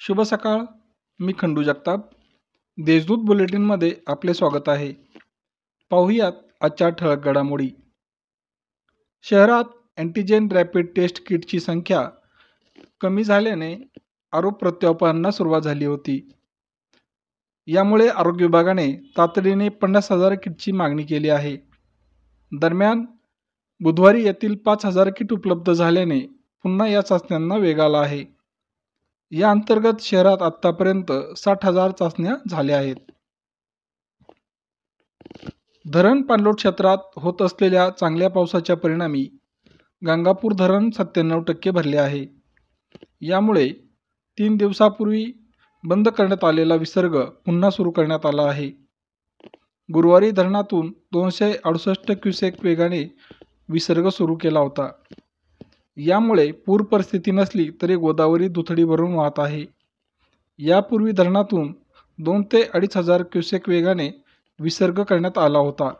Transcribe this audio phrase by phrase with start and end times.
[0.00, 0.60] शुभ सकाळ.
[1.20, 2.10] मी खंडू जगताप.
[2.78, 4.92] देशदूत बुलेटिनमध्ये आपले स्वागत आहे.
[5.90, 7.70] पाहूयात आजच्या ठळक घडामोडी.
[9.22, 9.64] शहरात
[9.96, 12.10] अँटीजेन रॅपिड टेस्ट किटची संख्या
[13.00, 13.76] कमी झाल्याने
[14.32, 16.28] आरोप प्रत्यारोपांना सुरुवात झाली होती.
[17.66, 21.56] यामुळे आरोग्य विभागाने तातडीने पन्नास हजार किटची मागणी केली आहे.
[22.52, 23.04] दरम्यान
[23.80, 26.20] बुधवारी येथील पाच हजार किट उपलब्ध झाल्याने
[26.62, 28.39] पुन्हा या चाचण्यांना वेग आला आहे.
[29.32, 32.96] या अंतर्गत शहरात आतापर्यंत साठ हजार चाचण्या झाल्या आहेत.
[35.84, 39.28] धरण पाणलोट क्षेत्रात होत असलेल्या चांगल्या पावसाच्या परिणामी
[40.06, 42.26] गंगापूर धरण सत्त्याण्णव टक्के भरले आहे.
[43.20, 43.68] यामुळे
[44.38, 45.32] तीन दिवसापूर्वी
[45.84, 48.70] बंद करण्यात आलेला विसर्ग पुन्हा सुरू करण्यात आला आहे.
[49.92, 53.16] गुरुवारी धरणातून दोनशे अडुसष्ट क्युसेक वेगाने
[53.68, 54.90] विसर्ग सुरू केला होता.
[56.06, 59.64] यामुळे पूर परिस्थिती नसली तरी गोदावरी दुथडी भरून वाहत आहे.
[60.58, 61.74] यापूर्वी धरणातून
[62.18, 64.10] दोन ते अडीच हजार क्युसेक वेगाने
[64.58, 65.92] विसर्ग करण्यात आला होता.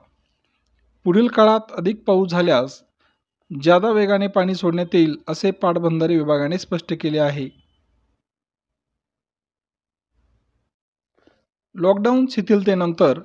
[1.04, 2.82] पुढील काळात अधिक पाऊस झाल्यास
[3.62, 7.48] जादा वेगाने पाणी सोडण्यात येईल असे पाटबंधारे विभागाने स्पष्ट केले आहे.
[11.74, 13.20] लॉकडाऊन शिथिलतेनंतर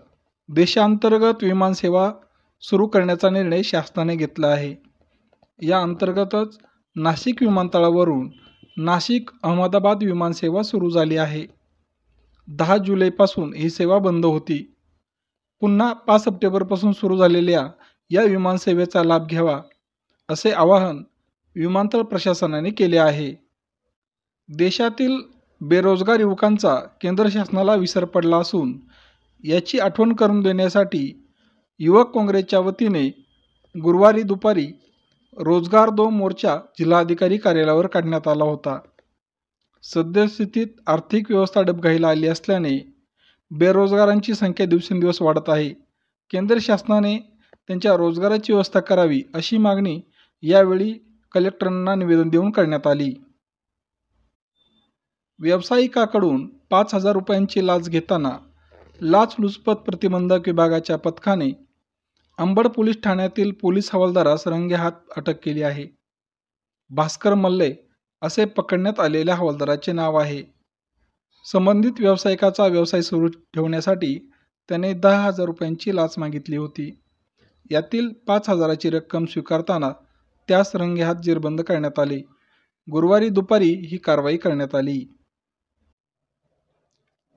[0.50, 2.14] देशांतर्गत विमानसेवा
[2.62, 4.76] सुरू करण्याचा निर्णय शासनाने घेतला आहे.
[5.62, 6.58] या अंतर्गतच
[6.96, 8.30] नाशिक विमानतळावरून
[8.78, 11.46] नाशिक अहमदाबाद विमानसेवा सुरू झाली आहे.
[12.48, 14.76] दहा जुलैपासून ही सेवा बंद होती.
[15.62, 17.68] पुन्हा पाच सप्टेंबरपासून सुरू झालेल्या
[18.12, 19.60] या विमानसेवेचा लाभ घ्यावा
[20.30, 21.04] असे आवाहन
[21.56, 23.34] विमानतळ प्रशासनाने केले आहे.
[24.50, 25.18] देशातील
[25.62, 28.78] बेरोजगार युवकांचा केंद्र शासनाला विसर पडला असून
[29.44, 31.26] याची आठवण करून देण्यासाठी
[31.80, 33.08] युवक काँग्रेसच्या वतीने
[33.76, 34.68] गुरुवारी दुपारी
[35.38, 38.80] रोजगार दो मोर्चा जिल्हाधिकारी कार्यालयावर काढण्यात आला होता.
[39.84, 42.94] सद्यस्थितीत आर्थिक व्यवस्था डबघाईला आली असल्याने
[43.52, 45.70] बेरोजगारांची संख्या दिवसेंदिवस वाढत आहे.
[46.32, 47.18] केंद्र शासनाने
[47.68, 50.02] त्यांच्या रोजगाराची व्यवस्था करावी अशी मागणी
[50.42, 50.94] यावेळी
[51.32, 53.14] कलेक्टरांना निवेदन देऊन करण्यात आली.
[55.40, 58.38] व्यावसायिकाकडून पाच हजार रुपयांची लाच घेताना
[59.02, 61.65] लाचलुचपत प्रतिबंधक विभागाच्या पथकाने
[62.38, 65.88] अंबड पोलीस ठाण्यातील पोलीस हवालदारास रंगेहात अटक केली आहे.
[66.90, 67.76] भास्कर मल्ले
[68.22, 70.44] असे पकडण्यात आलेल्या हवालदाराचे नाव आहे.
[71.52, 74.32] संबंधित व्यावसायिकाचा व्यवसाय सुरू ठेवण्यासाठी
[74.70, 77.00] त्याने दहा हजार रुपयांची लाच मागितली होती.
[77.72, 79.90] यातील पाच हजाराची रक्कम स्वीकारताना
[80.48, 82.22] त्यास रंगेहात जेरबंद करण्यात आले.
[82.92, 85.06] गुरुवारी दुपारी ही कारवाई करण्यात आली.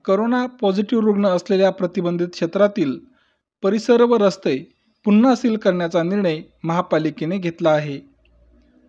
[0.05, 2.99] करोना पॉझिटिव्ह रुग्ण असलेल्या प्रतिबंधित क्षेत्रातील
[3.63, 7.99] परिसर व रस्ते पुन्हा सील करण्याचा निर्णय महापालिकेने घेतला आहे.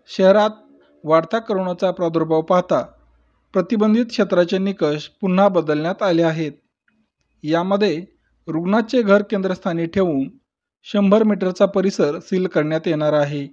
[0.07, 0.51] शहरात
[1.05, 2.83] वाढता करोनाचा प्रादुर्भाव पाहता
[3.53, 6.53] प्रतिबंधित क्षेत्राचे निकष पुन्हा बदलण्यात आले आहेत.
[7.43, 8.05] यामध्ये
[8.49, 10.29] रुग्णाचे घर केंद्रस्थानी ठेवून
[10.83, 13.49] शंभर मीटरचा परिसर सील करण्यात येणार आहे.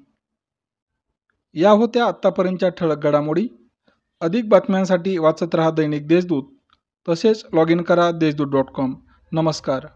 [1.53, 3.47] या होत्या आत्तापर्यंतच्या ठळक घडामोडी.
[4.22, 6.44] अधिक बातम्यांसाठी वाचत रहा दैनिक देशदूत
[7.09, 8.95] तसेच लॉग इन करा देशदूत डॉट कॉम
[9.31, 9.88] नमस्कार.